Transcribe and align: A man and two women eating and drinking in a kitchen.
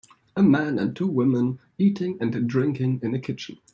A 0.35 0.41
man 0.41 0.79
and 0.79 0.95
two 0.95 1.05
women 1.05 1.59
eating 1.77 2.17
and 2.19 2.49
drinking 2.49 3.01
in 3.03 3.13
a 3.13 3.19
kitchen. 3.19 3.59